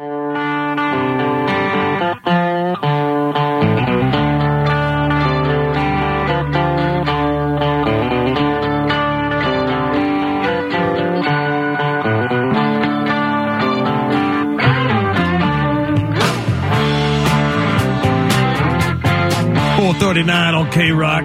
[20.13, 21.23] thirty nine on K Rock,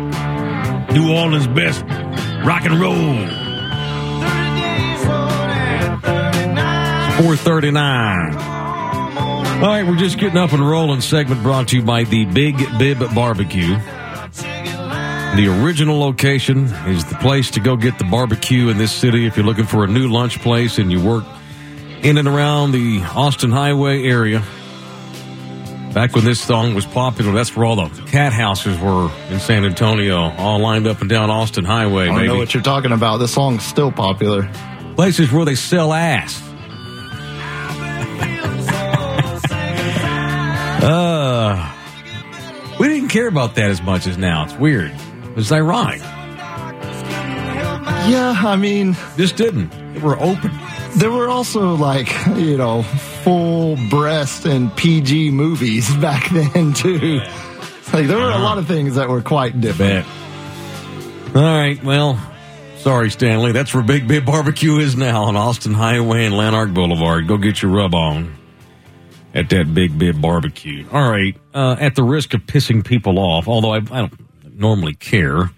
[0.94, 1.82] New Orleans best
[2.42, 2.94] rock and roll.
[7.20, 8.34] Four thirty nine.
[8.34, 11.02] All right, we're just getting up and rolling.
[11.02, 13.76] Segment brought to you by the Big Bib Barbecue.
[15.36, 19.36] The original location is the place to go get the barbecue in this city if
[19.36, 21.26] you're looking for a new lunch place and you work
[22.00, 24.42] in and around the Austin Highway area.
[25.92, 29.64] Back when this song was popular, that's where all the cat houses were in San
[29.64, 32.28] Antonio, all lined up and down Austin Highway, I don't baby.
[32.28, 33.16] know what you're talking about.
[33.16, 34.48] This song's still popular.
[34.94, 36.40] Places where they sell ass.
[40.82, 41.74] uh,
[42.78, 44.44] we didn't care about that as much as now.
[44.44, 44.92] It's weird.
[45.36, 46.00] It's ironic.
[48.10, 49.70] Yeah, I mean, Just didn't.
[49.94, 50.52] They were open.
[50.96, 52.82] there were also like you know
[53.22, 57.20] full breast and PG movies back then too.
[57.92, 60.06] Like there were a lot of things that were quite different.
[60.06, 61.36] Bet.
[61.36, 61.82] All right.
[61.82, 62.20] Well,
[62.76, 63.52] sorry, Stanley.
[63.52, 67.26] That's where Big Bib Barbecue is now on Austin Highway and Lanark Boulevard.
[67.26, 68.36] Go get your rub on
[69.34, 70.86] at that Big Bib Barbecue.
[70.92, 71.36] All right.
[71.54, 75.50] Uh, at the risk of pissing people off, although I, I don't normally care,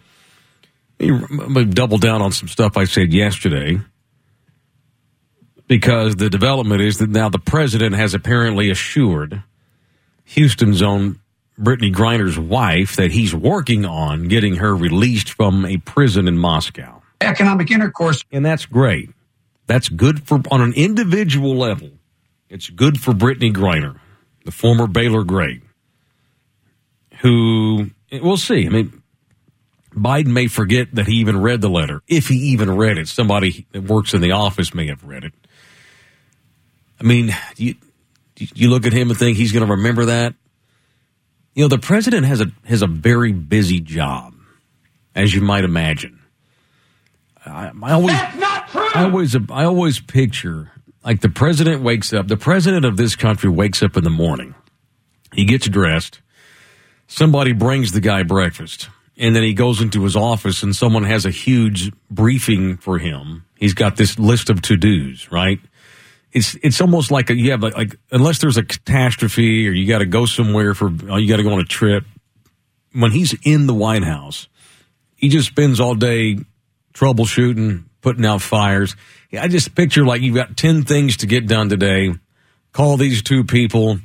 [0.98, 3.80] going double down on some stuff I said yesterday
[5.70, 9.44] because the development is that now the president has apparently assured
[10.24, 11.20] Houston's own
[11.56, 17.02] Brittney Griner's wife that he's working on getting her released from a prison in Moscow.
[17.20, 18.24] Economic intercourse.
[18.32, 19.10] And that's great.
[19.68, 21.90] That's good for, on an individual level,
[22.48, 24.00] it's good for Brittney Griner,
[24.44, 25.62] the former Baylor great,
[27.20, 28.66] who, we'll see.
[28.66, 29.02] I mean,
[29.94, 33.06] Biden may forget that he even read the letter, if he even read it.
[33.06, 35.32] Somebody that works in the office may have read it.
[37.00, 37.74] I mean, you,
[38.36, 40.34] you look at him and think he's going to remember that.
[41.54, 44.34] You know, the president has a has a very busy job,
[45.14, 46.20] as you might imagine.
[47.44, 50.70] I, I always, I always, I always picture
[51.04, 54.54] Like the president wakes up, the president of this country wakes up in the morning.
[55.32, 56.20] He gets dressed.
[57.06, 58.88] Somebody brings the guy breakfast.
[59.16, 63.44] And then he goes into his office and someone has a huge briefing for him.
[63.56, 65.60] He's got this list of to dos, right?
[66.32, 69.98] It's it's almost like a, you have like, unless there's a catastrophe or you got
[69.98, 72.04] to go somewhere for or you got to go on a trip.
[72.92, 74.48] When he's in the White House,
[75.16, 76.38] he just spends all day
[76.94, 78.96] troubleshooting, putting out fires.
[79.32, 82.14] I just picture like you've got 10 things to get done today.
[82.72, 83.98] Call these two people,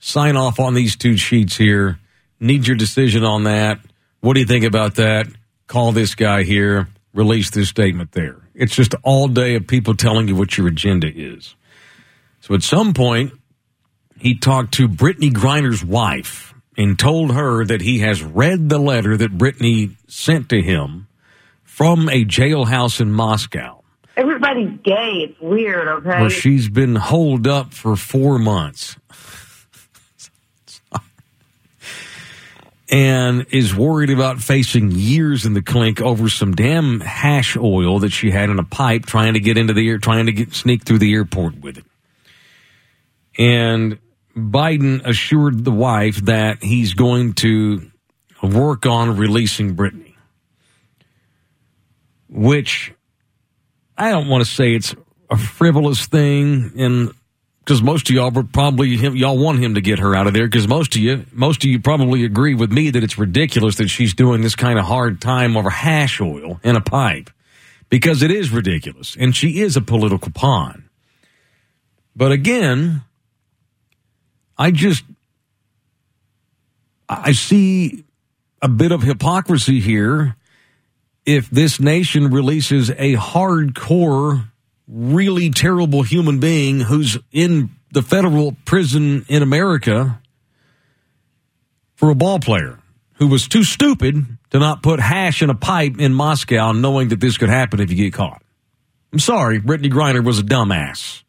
[0.00, 1.98] sign off on these two sheets here.
[2.40, 3.80] Need your decision on that.
[4.20, 5.26] What do you think about that?
[5.66, 8.36] Call this guy here, release this statement there.
[8.54, 11.54] It's just all day of people telling you what your agenda is.
[12.42, 13.32] So at some point,
[14.18, 19.16] he talked to Brittney Griner's wife and told her that he has read the letter
[19.16, 21.08] that Brittney sent to him
[21.64, 23.82] from a jailhouse in Moscow
[24.16, 25.28] Everybody's gay.
[25.30, 26.20] It's weird, okay?
[26.20, 28.96] where she's been holed up for four months
[32.90, 38.10] and is worried about facing years in the clink over some damn hash oil that
[38.10, 40.84] she had in a pipe trying to get into the air, trying to get sneak
[40.84, 41.84] through the airport with it.
[43.38, 43.98] And
[44.36, 47.90] Biden assured the wife that he's going to
[48.42, 50.14] work on releasing Brittney,
[52.28, 52.92] which
[53.96, 54.94] I don't want to say it's
[55.30, 57.12] a frivolous thing, and
[57.60, 60.46] because most of y'all would probably y'all want him to get her out of there.
[60.46, 63.88] Because most of you, most of you probably agree with me that it's ridiculous that
[63.88, 67.30] she's doing this kind of hard time over hash oil in a pipe,
[67.88, 70.88] because it is ridiculous, and she is a political pawn.
[72.16, 73.02] But again,
[74.56, 75.04] I just
[77.08, 78.04] I see
[78.60, 80.36] a bit of hypocrisy here
[81.24, 84.48] if this nation releases a hardcore,
[84.88, 90.20] really terrible human being who's in the federal prison in America
[91.94, 92.78] for a ball player
[93.14, 97.20] who was too stupid to not put hash in a pipe in Moscow knowing that
[97.20, 98.42] this could happen if you get caught.
[99.12, 101.22] I'm sorry, Brittney Griner was a dumbass.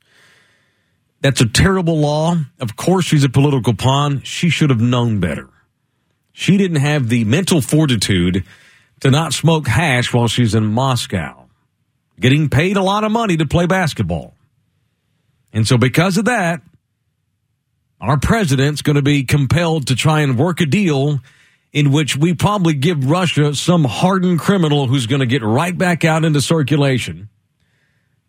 [1.24, 2.36] That's a terrible law.
[2.60, 4.22] Of course, she's a political pawn.
[4.24, 5.50] She should have known better.
[6.34, 8.44] She didn't have the mental fortitude
[9.00, 11.46] to not smoke hash while she's in Moscow,
[12.20, 14.34] getting paid a lot of money to play basketball.
[15.54, 16.62] And so, because of that,
[18.02, 21.22] our president's going to be compelled to try and work a deal
[21.72, 26.04] in which we probably give Russia some hardened criminal who's going to get right back
[26.04, 27.30] out into circulation.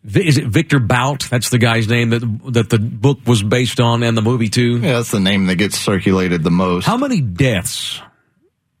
[0.07, 1.27] Is it Victor Bout?
[1.31, 2.19] That's the guy's name that
[2.53, 4.77] that the book was based on and the movie too.
[4.77, 6.85] Yeah, that's the name that gets circulated the most.
[6.85, 7.99] How many deaths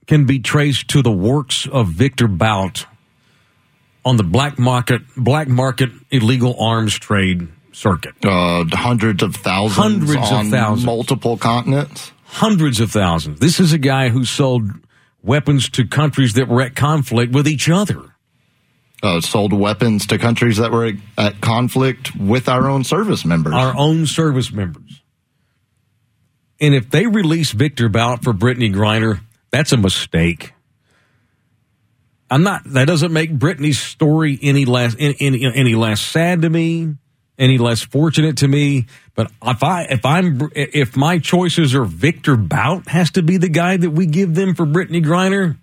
[0.07, 2.85] can be traced to the works of Victor Bout
[4.05, 8.13] on the black market black market illegal arms trade circuit?
[8.23, 10.85] Uh, hundreds of thousands Hundreds of thousands.
[10.85, 12.11] multiple continents.
[12.25, 13.39] Hundreds of thousands.
[13.39, 14.69] This is a guy who sold
[15.23, 18.11] weapons to countries that were at conflict with each other.
[19.05, 23.53] Uh, sold weapons to countries that were at conflict with our own service members.
[23.53, 25.03] Our own service members.
[26.59, 29.19] And if they release Victor Bout for Brittney Griner,
[29.51, 30.53] that's a mistake.
[32.31, 32.63] I'm not.
[32.65, 36.95] That doesn't make Brittney's story any less any, any, any less sad to me,
[37.37, 38.87] any less fortunate to me.
[39.13, 43.49] But if I if I'm if my choices are Victor Bout has to be the
[43.49, 45.57] guy that we give them for Brittney Griner.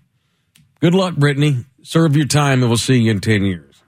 [0.79, 1.65] Good luck, Brittney.
[1.83, 3.83] Serve your time, and we'll see you in ten years.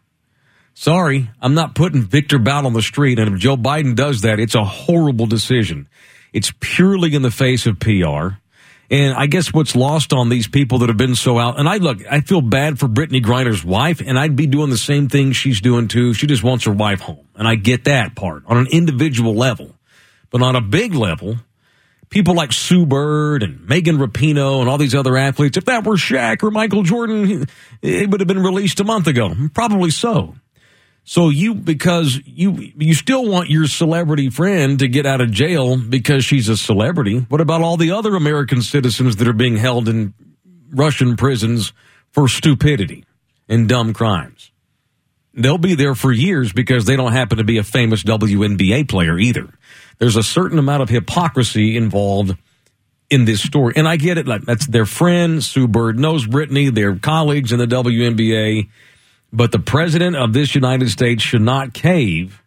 [0.73, 3.17] Sorry, I'm not putting Victor Bout on the street.
[3.17, 5.87] And if Joe Biden does that, it's a horrible decision.
[6.33, 8.35] It's purely in the face of PR.
[8.91, 11.77] And I guess what's lost on these people that have been so out, and I
[11.77, 15.31] look, I feel bad for Brittney Griner's wife, and I'd be doing the same thing
[15.31, 16.13] she's doing too.
[16.13, 17.25] She just wants her wife home.
[17.35, 19.73] And I get that part on an individual level.
[20.29, 21.37] But on a big level,
[22.15, 25.97] people like Sue Bird and Megan Rapinoe and all these other athletes, if that were
[25.97, 27.45] Shaq or Michael Jordan,
[27.81, 29.35] it would have been released a month ago.
[29.53, 30.33] Probably so.
[31.03, 35.77] So you because you you still want your celebrity friend to get out of jail
[35.77, 37.19] because she's a celebrity.
[37.27, 40.13] What about all the other American citizens that are being held in
[40.71, 41.73] Russian prisons
[42.11, 43.03] for stupidity
[43.49, 44.51] and dumb crimes?
[45.33, 49.19] They'll be there for years because they don't happen to be a famous WNBA player
[49.19, 49.49] either.
[49.97, 52.37] There's a certain amount of hypocrisy involved
[53.09, 53.73] in this story.
[53.75, 54.27] And I get it.
[54.27, 55.43] Like that's their friend.
[55.43, 56.73] Sue Bird knows Brittney.
[56.73, 58.69] They're colleagues in the WNBA.
[59.31, 62.41] But the president of this United States should not cave.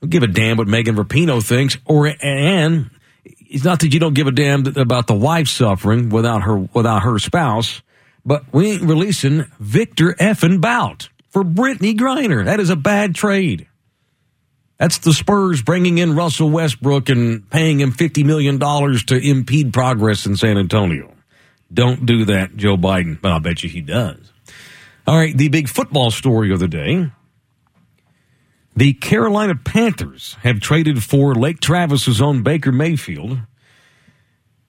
[0.00, 2.90] Don't give a damn what Megan Rapinoe thinks, or and
[3.24, 7.02] it's not that you don't give a damn about the wife suffering without her without
[7.02, 7.80] her spouse,
[8.24, 12.44] but we ain't releasing Victor effing Bout for Brittney Griner.
[12.44, 13.66] That is a bad trade.
[14.78, 20.26] That's the Spurs bringing in Russell Westbrook and paying him $50 million to impede progress
[20.26, 21.14] in San Antonio.
[21.72, 24.32] Don't do that, Joe Biden, but I'll bet you he does.
[25.06, 27.10] All right, the big football story of the day.
[28.76, 33.38] The Carolina Panthers have traded for Lake Travis's own Baker Mayfield,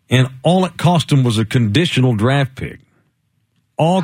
[0.09, 2.79] and all it cost them was a conditional draft pick.
[3.77, 4.03] All.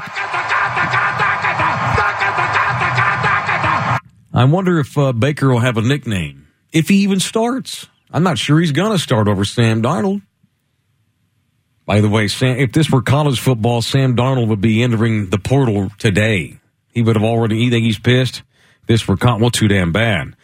[4.33, 7.87] I wonder if uh, Baker will have a nickname if he even starts.
[8.11, 10.23] I'm not sure he's going to start over Sam Darnold.
[11.85, 15.37] By the way, Sam, if this were college football, Sam Darnold would be entering the
[15.37, 16.59] portal today.
[16.93, 17.57] He would have already.
[17.57, 18.41] You think he's pissed?
[18.87, 20.35] This were well, too damn bad.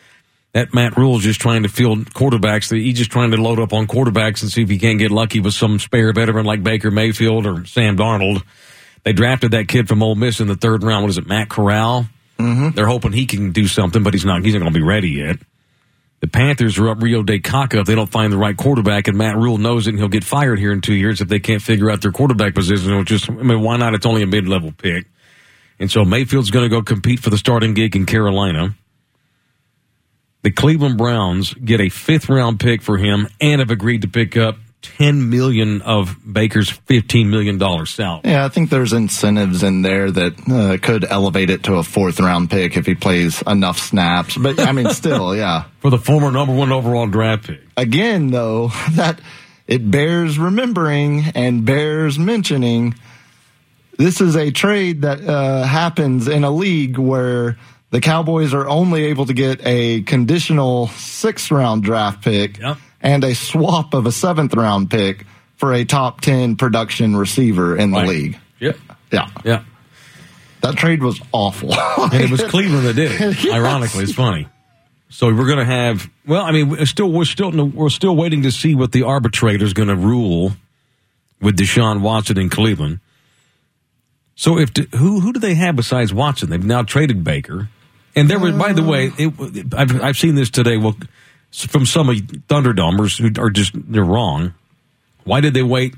[0.54, 2.76] That Matt Rhule's just trying to field quarterbacks.
[2.76, 5.40] He's just trying to load up on quarterbacks and see if he can't get lucky
[5.40, 8.44] with some spare veteran like Baker Mayfield or Sam Darnold.
[9.04, 11.04] They drafted that kid from Ole Miss in the third round.
[11.04, 12.08] What is it, Matt Corral?
[12.40, 12.70] Mm-hmm.
[12.70, 14.44] They're hoping he can do something, but he's not.
[14.44, 15.38] He's not going to be ready yet.
[16.22, 19.18] The Panthers are up Rio de Caca if they don't find the right quarterback, and
[19.18, 21.62] Matt Rhule knows it, and he'll get fired here in two years if they can't
[21.62, 22.98] figure out their quarterback position.
[22.98, 23.94] Which is, I mean, why not?
[23.94, 25.06] It's only a mid-level pick,
[25.80, 28.76] and so Mayfield's going to go compete for the starting gig in Carolina.
[30.42, 34.58] The Cleveland Browns get a fifth-round pick for him, and have agreed to pick up
[34.82, 38.22] ten million of Baker's fifteen million dollar salary.
[38.26, 42.20] Yeah, I think there's incentives in there that uh, could elevate it to a fourth
[42.20, 44.38] round pick if he plays enough snaps.
[44.38, 45.66] But I mean, still, yeah.
[45.80, 47.62] For the former number one overall draft pick.
[47.78, 49.20] Again, though, that
[49.68, 52.96] it bears remembering and bears mentioning.
[53.98, 57.58] This is a trade that uh, happens in a league where
[57.90, 62.60] the Cowboys are only able to get a conditional sixth round draft pick.
[62.60, 67.76] Yep and a swap of a seventh round pick for a top 10 production receiver
[67.76, 68.08] in the right.
[68.08, 68.40] league.
[68.60, 68.78] Yep.
[69.12, 69.30] Yeah.
[69.44, 69.64] Yeah.
[70.62, 71.74] That trade was awful.
[71.98, 73.20] and it was Cleveland that did it.
[73.44, 73.54] yes.
[73.54, 74.48] Ironically, it's funny.
[75.10, 76.10] So we're going to have.
[76.26, 79.66] Well, I mean, we're still we're still we're still waiting to see what the arbitrator
[79.66, 80.54] is going to rule
[81.42, 83.00] with Deshaun Watson in Cleveland.
[84.36, 86.50] So if who who do they have besides Watson?
[86.50, 87.70] They've now traded Baker,
[88.16, 88.54] and there was.
[88.54, 90.78] By the way, it, I've I've seen this today.
[90.78, 90.96] Well,
[91.52, 94.54] from some of Thunderdomers who are just they're wrong.
[95.24, 95.96] Why did they wait?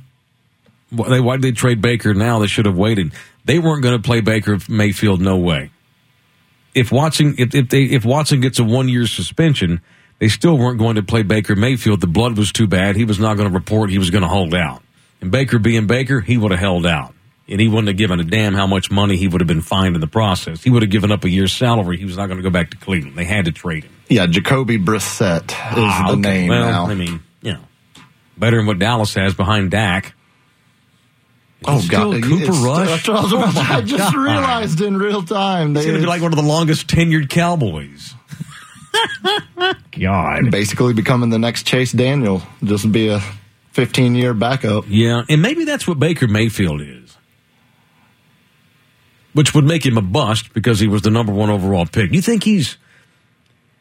[0.90, 2.40] Why did they trade Baker now?
[2.40, 3.14] They should have waited.
[3.46, 5.22] They weren't going to play Baker Mayfield.
[5.22, 5.72] No way.
[6.74, 9.82] If Watson if, if they if Watson gets a one year suspension,
[10.20, 12.02] they still weren't going to play Baker Mayfield.
[12.02, 12.96] The blood was too bad.
[12.96, 13.90] He was not going to report.
[13.90, 14.84] He was going to hold out.
[15.20, 17.14] And Baker being Baker, he would have held out.
[17.52, 19.96] And he wouldn't have given a damn how much money he would have been fined
[19.96, 20.64] in the process.
[20.64, 21.98] He would have given up a year's salary.
[21.98, 23.18] He was not going to go back to Cleveland.
[23.18, 23.92] They had to trade him.
[24.08, 26.22] Yeah, Jacoby Brissett is ah, the okay.
[26.22, 26.86] name well, now.
[26.88, 27.64] I mean, you know,
[28.38, 30.14] better than what Dallas has behind Dak.
[31.66, 33.08] Oh God, Cooper Rush.
[33.08, 34.16] I, oh, I just God.
[34.16, 35.76] realized in real time.
[35.76, 38.16] He's going to be like one of the longest tenured Cowboys.
[40.00, 43.22] God, basically becoming the next Chase Daniel, just be a
[43.74, 44.86] 15 year backup.
[44.88, 47.01] Yeah, and maybe that's what Baker Mayfield is,
[49.34, 52.12] which would make him a bust because he was the number one overall pick.
[52.12, 52.78] You think he's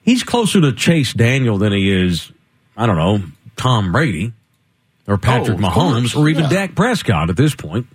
[0.02, 2.32] he's closer to Chase Daniel than he is,
[2.76, 3.22] I don't know,
[3.56, 4.32] Tom Brady
[5.06, 6.50] or oh, Patrick oh, Mahomes or even yeah.
[6.50, 7.86] Dak Prescott at this point.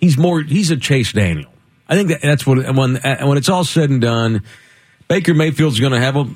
[0.00, 1.52] He's more, he's a Chase Daniel.
[1.88, 4.42] I think that, that's what, when, when it's all said and done,
[5.08, 6.28] Baker Mayfield's going to have a,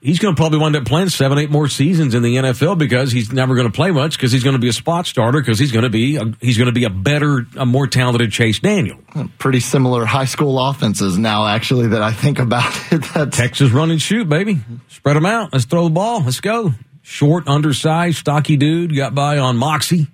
[0.00, 3.12] he's going to probably wind up playing seven, eight more seasons in the NFL because
[3.12, 5.58] he's never going to play much because he's going to be a spot starter because
[5.58, 8.58] he's going to be a, he's going to be a better, a more talented Chase
[8.58, 8.98] Daniel.
[9.10, 13.04] Hmm, pretty similar high school offenses now, actually, that I think about it.
[13.14, 13.36] That's...
[13.36, 14.60] Texas run and shoot, baby.
[14.88, 15.52] Spread them out.
[15.52, 16.22] Let's throw the ball.
[16.22, 16.72] Let's go.
[17.02, 20.08] Short, undersized, stocky dude got by on Moxie.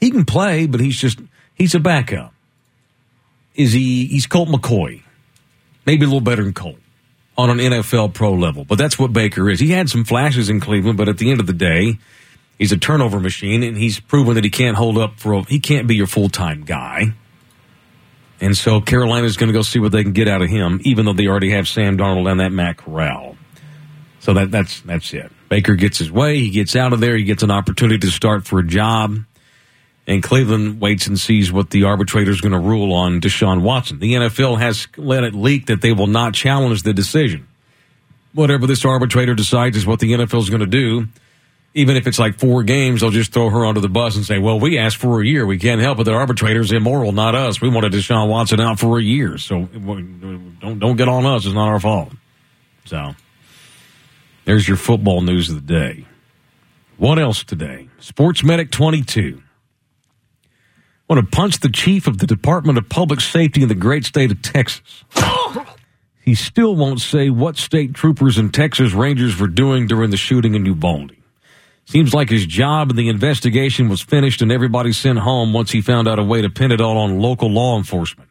[0.00, 1.20] He can play, but he's just
[1.54, 2.32] he's a backup.
[3.54, 4.06] Is he?
[4.06, 5.02] He's Colt McCoy,
[5.86, 6.78] maybe a little better than Colt
[7.38, 8.64] on an NFL pro level.
[8.64, 9.60] But that's what Baker is.
[9.60, 11.98] He had some flashes in Cleveland, but at the end of the day,
[12.58, 15.60] he's a turnover machine, and he's proven that he can't hold up for a, he
[15.60, 17.14] can't be your full time guy.
[18.40, 21.06] And so Carolina's going to go see what they can get out of him, even
[21.06, 23.36] though they already have Sam Darnold and that Matt Corral.
[24.20, 25.30] So that that's that's it.
[25.48, 26.38] Baker gets his way.
[26.38, 27.16] He gets out of there.
[27.16, 29.16] He gets an opportunity to start for a job.
[30.08, 33.98] And Cleveland waits and sees what the arbitrator is going to rule on Deshaun Watson.
[33.98, 37.46] The NFL has let it leak that they will not challenge the decision.
[38.32, 41.08] Whatever this arbitrator decides is what the NFL is going to do.
[41.74, 44.38] Even if it's like four games, they'll just throw her under the bus and say,
[44.38, 45.44] well, we asked for a year.
[45.44, 46.04] We can't help it.
[46.04, 47.60] The arbitrator's immoral, not us.
[47.60, 49.36] We wanted Deshaun Watson out for a year.
[49.36, 51.44] So don't, don't get on us.
[51.44, 52.12] It's not our fault.
[52.86, 53.14] So
[54.46, 56.06] there's your football news of the day.
[56.96, 57.90] What else today?
[58.00, 59.42] Sports Medic 22
[61.08, 64.30] want to punch the chief of the Department of Public Safety in the great state
[64.30, 65.04] of Texas.
[66.24, 70.54] he still won't say what state troopers and Texas Rangers were doing during the shooting
[70.54, 71.12] in Uvalde.
[71.86, 75.80] Seems like his job in the investigation was finished and everybody sent home once he
[75.80, 78.28] found out a way to pin it all on local law enforcement.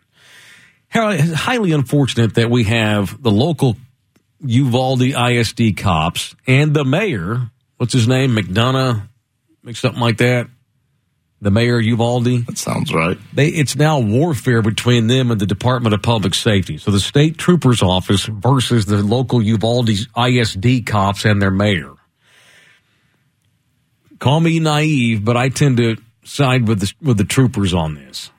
[0.89, 3.75] Harry, it's highly unfortunate that we have the local
[4.45, 9.07] Uvalde ISD cops and the mayor, what's his name, McDonough,
[9.73, 10.47] something like that.
[11.39, 12.47] The mayor of Uvalde.
[12.47, 13.17] That sounds right.
[13.31, 16.77] They, it's now warfare between them and the Department of Public Safety.
[16.79, 21.93] So the state trooper's office versus the local Uvalde ISD cops and their mayor.
[24.17, 28.31] Call me naive, but I tend to side with the, with the troopers on this.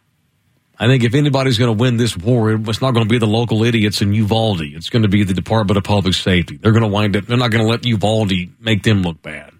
[0.81, 3.27] I think if anybody's going to win this war, it's not going to be the
[3.27, 4.61] local idiots in Uvalde.
[4.61, 6.57] It's going to be the Department of Public Safety.
[6.57, 9.53] They're going to wind up, they're not going to let Uvalde make them look bad.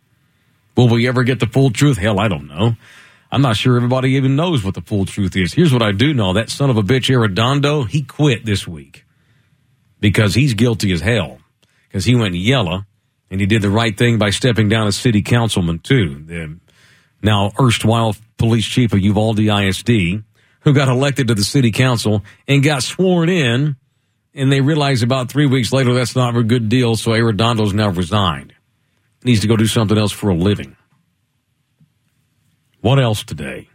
[0.77, 1.99] Will we ever get the full truth?
[1.99, 2.77] Hell, I don't know.
[3.31, 5.53] I'm not sure everybody even knows what the full truth is.
[5.53, 6.33] Here's what I do know.
[6.33, 9.05] That son of a bitch, Arredondo, he quit this week
[10.01, 11.39] because he's guilty as hell
[11.89, 12.85] because he went yellow
[13.31, 16.23] and he did the right thing by stepping down as city councilman too.
[16.25, 16.59] The
[17.23, 20.23] now erstwhile police chief of Uvalde ISD
[20.61, 23.77] who got elected to the city council and got sworn in
[24.35, 26.97] and they realized about three weeks later that's not a good deal.
[26.97, 28.55] So Arredondo's now resigned.
[29.25, 30.77] Needs to go do something else for a living.
[32.81, 33.69] What else today?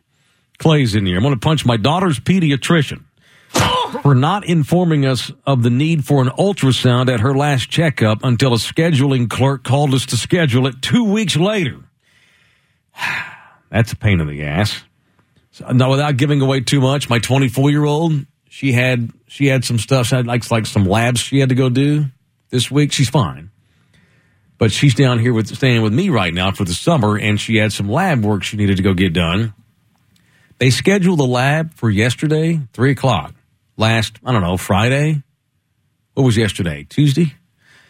[0.59, 1.17] Clay's in here.
[1.17, 3.03] I'm going to punch my daughter's pediatrician
[4.01, 8.53] for not informing us of the need for an ultrasound at her last checkup until
[8.53, 11.79] a scheduling clerk called us to schedule it two weeks later.
[13.69, 14.83] That's a pain in the ass.
[15.51, 19.65] So, now, without giving away too much, my 24 year old, she had she had
[19.65, 22.05] some stuff, like like some labs she had to go do
[22.49, 22.91] this week.
[22.91, 23.51] She's fine,
[24.63, 27.57] but she's down here with staying with me right now for the summer, and she
[27.57, 29.53] had some lab work she needed to go get done.
[30.57, 33.33] They scheduled the lab for yesterday, three o'clock.
[33.75, 35.21] Last I don't know Friday.
[36.13, 36.85] What was yesterday?
[36.87, 37.33] Tuesday.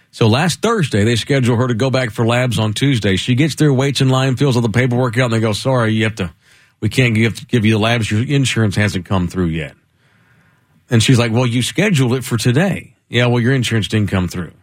[0.09, 3.17] So last Thursday, they scheduled her to go back for labs on Tuesday.
[3.17, 5.93] She gets there, waits in line, fills all the paperwork out, and they go, "Sorry,
[5.93, 6.33] you have to."
[6.79, 8.09] we can't give give you the labs.
[8.09, 9.75] Your insurance hasn't come through yet.
[10.89, 12.95] And she's like, well, you scheduled it for today.
[13.09, 14.53] Yeah, well, your insurance didn't come through.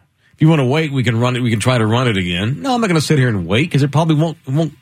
[0.41, 1.43] You want to wait, we can run it.
[1.43, 2.63] We can try to run it again.
[2.63, 4.39] No, I'm not going to sit here and wait because it probably won't.
[4.47, 4.73] Won't.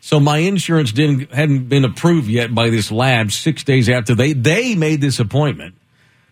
[0.00, 3.30] So my insurance didn't hadn't been approved yet by this lab.
[3.30, 5.76] Six days after they they made this appointment,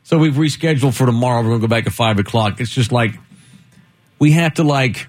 [0.03, 1.43] so we've rescheduled for tomorrow.
[1.43, 2.61] We're going to go back at five o'clock.
[2.61, 3.13] It's just like
[4.19, 5.07] we have to like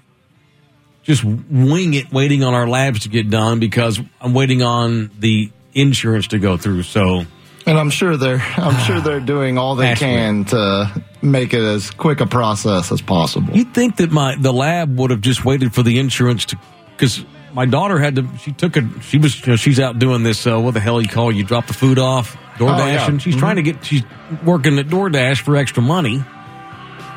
[1.02, 5.50] just wing it, waiting on our labs to get done because I'm waiting on the
[5.74, 6.84] insurance to go through.
[6.84, 7.24] So,
[7.66, 11.90] and I'm sure they're I'm sure they're doing all they can to make it as
[11.90, 13.54] quick a process as possible.
[13.54, 16.58] You'd think that my the lab would have just waited for the insurance to
[16.92, 18.28] because my daughter had to.
[18.38, 18.88] She took a.
[19.02, 19.38] She was.
[19.40, 20.46] You know, she's out doing this.
[20.46, 21.32] Uh, what the hell you call?
[21.32, 23.06] You drop the food off DoorDash, oh, yeah.
[23.06, 23.40] and she's mm-hmm.
[23.40, 23.84] trying to get.
[23.84, 24.02] She's
[24.44, 26.24] working at DoorDash for extra money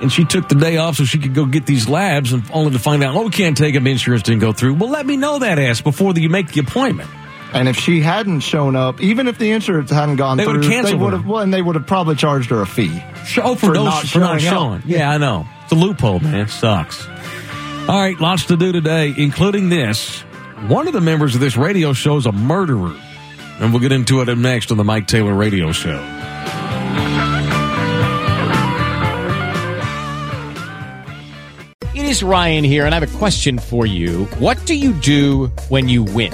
[0.02, 2.72] and she took the day off so she could go get these labs and only
[2.72, 3.86] to find out, oh, we can't take them.
[3.88, 4.76] Insurance didn't go through.
[4.76, 7.10] Well, let me know that ass before you make the appointment.
[7.52, 10.94] And if she hadn't shown up, even if the insurance hadn't gone they through, they
[10.94, 11.26] would have.
[11.26, 13.04] Well, and they would have probably charged her a fee.
[13.38, 14.84] Oh, for, for those, not for not showing.
[14.86, 15.48] Yeah, I know.
[15.64, 16.42] It's a loophole, man.
[16.42, 17.08] It sucks.
[17.08, 20.22] All right, lots to do today, including this.
[20.68, 22.96] One of the members of this radio show is a murderer,
[23.60, 25.98] and we'll get into it next on the Mike Taylor Radio Show.
[31.96, 34.26] It is Ryan here, and I have a question for you.
[34.38, 36.34] What do you do when you win?